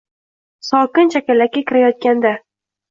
Sokin 0.69 1.13
chakalakka 1.17 1.65
kirayotganda 1.67 2.35